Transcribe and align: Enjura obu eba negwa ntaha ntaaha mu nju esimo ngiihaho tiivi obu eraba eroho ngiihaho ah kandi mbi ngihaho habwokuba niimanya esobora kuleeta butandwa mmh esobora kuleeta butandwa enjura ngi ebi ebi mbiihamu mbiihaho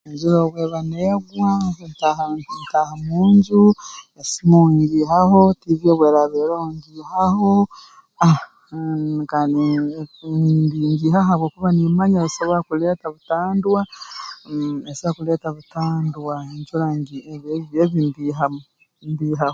Enjura 0.07 0.37
obu 0.45 0.57
eba 0.65 0.79
negwa 0.89 1.51
ntaha 1.91 2.25
ntaaha 2.65 2.93
mu 3.05 3.19
nju 3.35 3.61
esimo 4.21 4.59
ngiihaho 4.71 5.39
tiivi 5.59 5.87
obu 5.93 6.03
eraba 6.09 6.35
eroho 6.43 6.67
ngiihaho 6.77 7.51
ah 8.27 8.39
kandi 9.31 9.59
mbi 10.59 10.81
ngihaho 10.93 11.25
habwokuba 11.29 11.69
niimanya 11.73 12.19
esobora 12.27 12.59
kuleeta 12.67 13.05
butandwa 13.15 13.81
mmh 14.47 14.79
esobora 14.91 15.17
kuleeta 15.17 15.47
butandwa 15.55 16.33
enjura 16.53 16.87
ngi 16.99 17.17
ebi 17.33 17.47
ebi 17.81 17.97
mbiihamu 18.07 18.59
mbiihaho 19.11 19.49